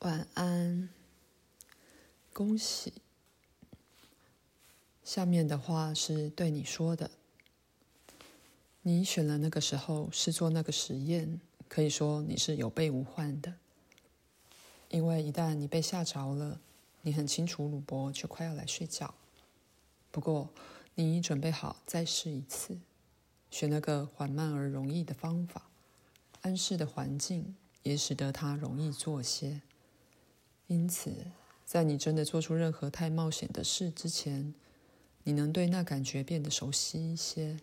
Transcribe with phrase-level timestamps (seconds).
[0.00, 0.88] 晚安，
[2.32, 2.92] 恭喜。
[5.02, 7.10] 下面的话是对你说的。
[8.82, 13.54] 你选了那个时候是做那个实验，可以说你是有备无患的。
[14.88, 16.60] 因为一旦你被吓着了，
[17.02, 19.12] 你很清楚鲁伯就快要来睡觉。
[20.12, 20.48] 不过，
[20.94, 22.78] 你准备好再试一次，
[23.50, 25.68] 选那个缓慢而容易的方法，
[26.42, 29.60] 安适的环境也使得它容易做些。
[30.68, 31.12] 因此，
[31.64, 34.54] 在你真的做出任何太冒险的事之前，
[35.24, 37.58] 你能对那感觉变得熟悉一些。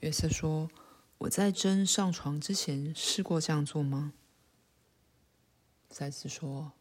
[0.00, 0.68] 约瑟说
[1.18, 4.12] ：“我在真上床之前试过这样做吗？”
[5.90, 6.72] 赛斯说：“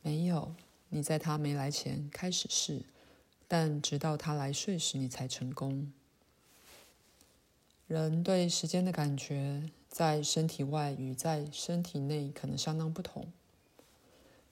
[0.00, 0.54] 没有，
[0.88, 2.86] 你在他没来前开始试，
[3.46, 5.92] 但直到他来睡时，你才成功。
[7.86, 13.30] 人对时间的感觉，在身体外与在身体内可能相当不同。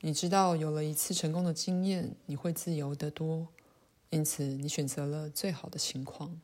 [0.05, 3.47] 你知道，有了一次成功的经验，你会自由得多，
[4.11, 6.41] 因此你选择了最好的情况。”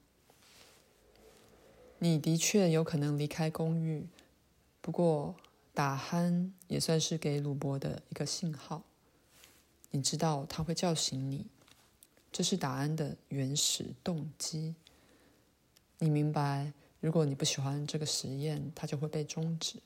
[1.99, 4.07] 你的确有可能离开公寓，
[4.81, 5.35] 不过
[5.75, 8.85] 打鼾也算是给鲁伯的一个信号。
[9.91, 11.45] 你知道他会叫醒你，
[12.31, 14.77] 这是打鼾的原始动机。
[15.99, 19.81] 你明白，如果你不喜欢这个实验，它就会被终止。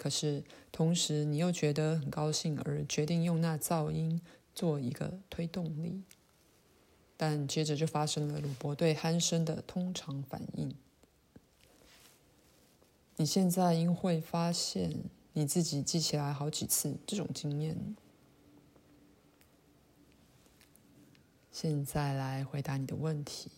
[0.00, 4.18] 可是同时，你又觉得很高兴，而决定用那噪音
[4.54, 6.00] 做一个推动力。
[7.18, 10.74] 但接着就发生了鲁伯对鼾声的通常反应。
[13.16, 14.90] 你现在应会发现
[15.34, 17.94] 你自己记起来好几次这种经验。
[21.52, 23.50] 现在来回答你的问题。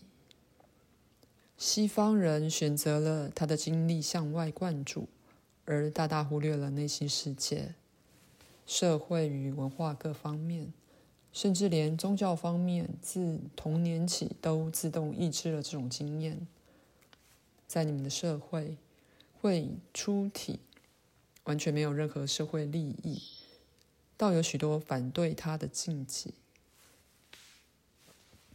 [1.56, 5.06] 西方人选择了他的精力向外灌注，
[5.64, 7.74] 而大大忽略了内心世界、
[8.66, 10.72] 社会与文化各方面，
[11.32, 16.46] 甚至连宗教方面，自童年起都自动抑制了这种经验。
[17.66, 18.76] 在你们的社会。
[19.42, 20.60] 会出体，
[21.42, 23.20] 完全没有任何社会利益，
[24.16, 26.34] 倒有许多反对他的禁忌。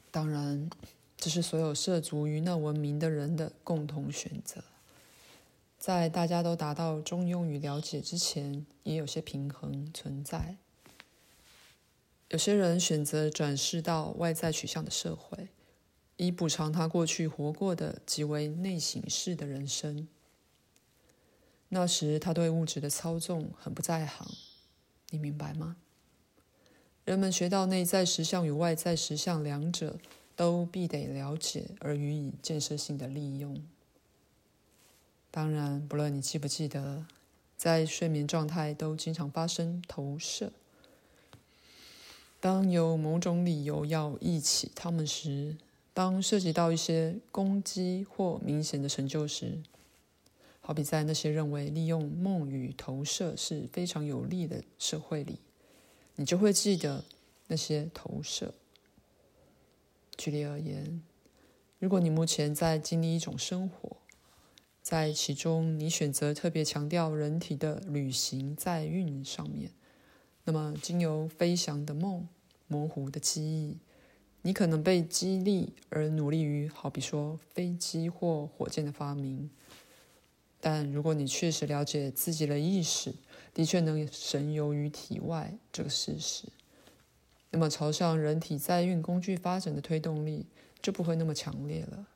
[0.09, 0.69] 当然，
[1.17, 4.63] 这是所有涉足于那文明的人的共同选择。
[5.77, 10.57] 在大家都达到中庸与了解之前，也有些平衡存在。
[12.29, 15.49] 有些人选择转世到外在取向的社会，
[16.17, 20.07] 以补偿他过去活过的极为内省式的人生。
[21.69, 24.27] 那时他对物质的操纵很不在行，
[25.11, 25.77] 你明白吗？
[27.05, 29.97] 人们学到内在实相与外在实相两者
[30.35, 33.63] 都必得了解，而予以建设性的利用。
[35.37, 37.05] 当然，不论你记不记得，
[37.55, 40.51] 在睡眠状态都经常发生投射。
[42.39, 45.55] 当有某种理由要忆起他们时，
[45.93, 49.59] 当涉及到一些攻击或明显的成就时。
[50.59, 55.37] 好比在那些认为利用梦与投射是非常有利的社会里，
[56.15, 57.05] 你就会记得
[57.45, 58.55] 那些投射。
[60.17, 60.99] 举例而言，
[61.77, 63.97] 如果你目前在经历一种生活，
[64.87, 69.69] 在其中你选择特别强调人体的旅行载运上面，
[70.45, 72.25] 那么经由飞翔的梦、
[72.67, 73.79] 模糊的记忆，
[74.43, 79.49] 你可能被激励而努力于好比说飞机或火箭的发明。
[80.61, 83.13] 但如果你确实了解自己的意识
[83.53, 86.45] 的确能神游于体外这个事实，
[87.51, 90.45] 那么朝向人体载运工具发展的推动力
[90.81, 92.07] 就不会那么强烈了。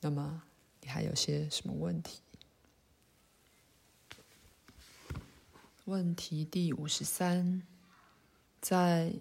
[0.00, 0.44] 那么
[0.82, 2.20] 你还有些什么问题？
[5.84, 7.62] 问题第五十三，
[8.60, 9.14] 在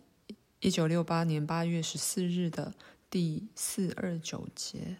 [0.59, 2.73] 一九六八年八月十四日的
[3.09, 4.97] 第四二九节。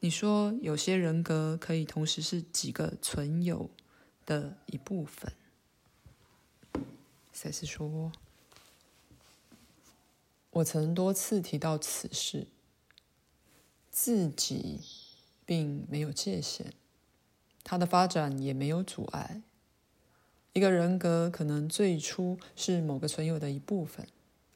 [0.00, 3.70] 你说有些人格可以同时是几个存有
[4.24, 5.32] 的一部分。
[7.32, 8.12] 赛斯说
[10.50, 12.46] ：“我曾多次提到此事，
[13.90, 14.80] 自己
[15.46, 16.72] 并没有界限，
[17.64, 19.40] 它的发展也没有阻碍。
[20.52, 24.06] 一个人格可能最初是某个存有的一部分，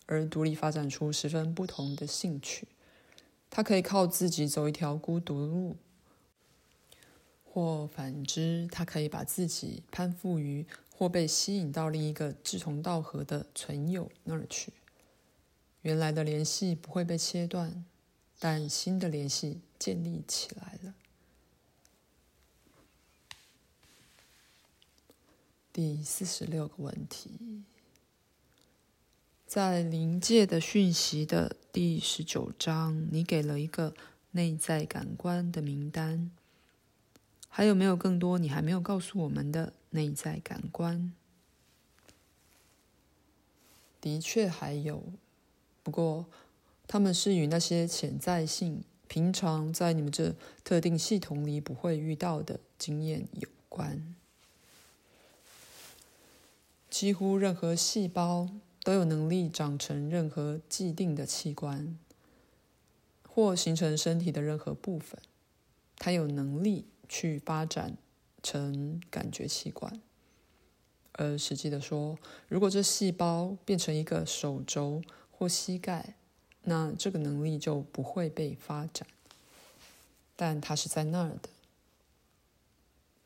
[0.05, 2.69] 而独立发展出十分不同的兴趣。”
[3.53, 5.77] 他可以靠自己走一条孤独路，
[7.45, 10.65] 或反之，他可以把自己攀附于
[10.95, 14.73] 或被吸引到另一个志同道合的存有那儿去。
[15.83, 17.85] 原来的联系不会被切断，
[18.41, 20.95] 但新的联系建立起来了。
[25.71, 27.63] 第四十六个问题，
[29.47, 33.95] 在临界的讯息的第十九章，你给了一个
[34.31, 36.31] 内在感官的名单。
[37.49, 41.13] 还有没有更多你还没有告诉我们的内在感官？
[44.01, 45.03] 的确还有，
[45.83, 46.27] 不过
[46.93, 50.35] 他们是与那些潜在性、平常在你们这
[50.65, 54.17] 特定系统里不会遇到的经验有关。
[56.91, 58.49] 几乎任何细胞
[58.83, 61.97] 都有能力长成任何既定的器官，
[63.29, 65.21] 或形成身体的任何部分。
[65.97, 67.97] 它有能力去发展
[68.43, 70.03] 成感觉器官。
[71.13, 75.01] 而实际的说，如果这细胞变成一个手肘
[75.31, 76.17] 或膝盖，
[76.63, 79.07] 那这个能力就不会被发展。
[80.37, 81.49] 但它是在那儿的。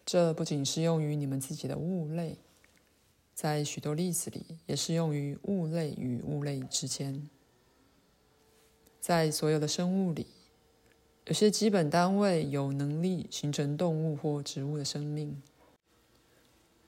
[0.05, 2.37] 这不仅适用于你们自己的物类。
[3.35, 7.29] 在许多例子里，也适用于物类与物类之间。
[9.01, 10.27] 在所有的生物里，
[11.27, 15.43] 有些基本单位有能力形成动物或植物的生命，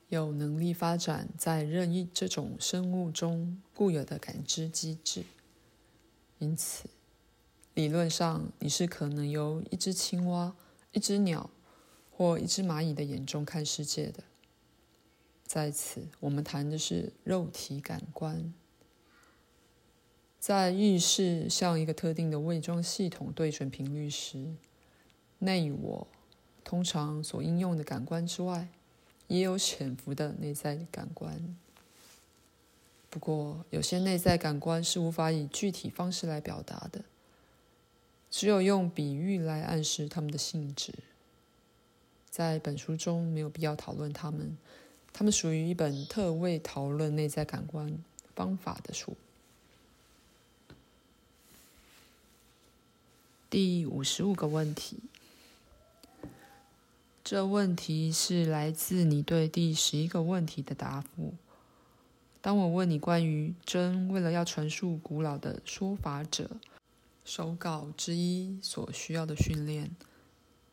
[0.09, 5.25] 有能力发展在任意这种生物中固有的感知机制。
[6.39, 6.89] 因此，
[7.75, 10.55] 理论上，你是可能由一只青蛙、
[10.93, 11.49] 一只鸟
[12.11, 14.23] 或一只蚂蚁的眼中看世界的。
[15.45, 18.53] 在此，我们谈的是肉体感官。
[20.39, 24.55] 在意识向一个特定的伪装系统对准频率时，
[25.39, 26.07] 内我
[26.63, 28.69] 通常所应用的感官之外，
[29.27, 31.57] 也有潜伏的内在感官。
[33.17, 37.03] 不过，有些内在感官是无法以具体方式来表达的，
[38.31, 40.93] 只有用比喻来暗示它们的性质。
[42.29, 44.59] 在本书中，没有必要讨论它们。
[45.15, 47.91] 它们属于一本特为讨论内在感官
[48.35, 49.17] 方法的书。
[53.49, 54.99] 第五十五个问题，
[57.25, 61.33] 这问题是来自你对第十一个问题的答复。
[62.47, 66.49] 当我问你关于真为了要传述古老的说法者
[67.25, 69.91] 手稿之一所需要的训练。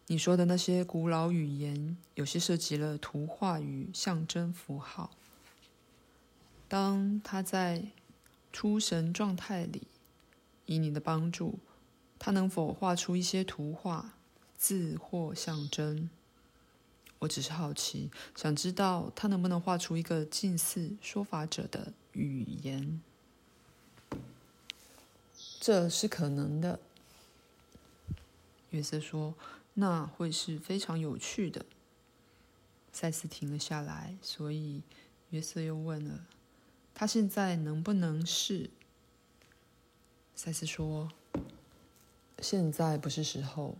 [0.05, 5.09] 你说的那些古老语言，有些涉及了图画与象征符号。
[6.67, 7.87] 当他在
[8.51, 9.87] 出神状态里，
[10.67, 11.57] 以你的帮助，
[12.19, 14.13] 他能否画出一些图画、
[14.55, 16.07] 字或象征？
[17.23, 23.01] 我只是好奇，想知道他能不能画出一个近似说法者的语言。
[25.61, 26.79] 这是可能的，
[28.71, 29.33] 约瑟说。
[29.75, 31.65] 那会是非常有趣的。
[32.91, 34.83] 赛斯停了下来，所以
[35.29, 36.25] 约瑟又问了
[36.93, 38.69] ：“他现在能不能是？”
[40.35, 41.11] 赛斯说
[42.39, 43.77] ：“现在不是时候。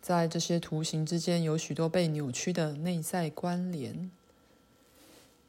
[0.00, 4.10] 在这些图形之间有许多被扭曲的内在关联。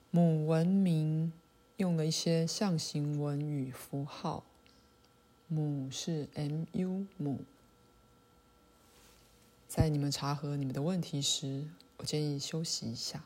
[0.09, 1.31] 母文明
[1.77, 4.43] 用了一些象形文与符号。
[5.47, 7.39] 母是 mu 母。”
[9.67, 11.65] 在你们查核你们的问题时，
[11.97, 13.23] 我建议休息一下。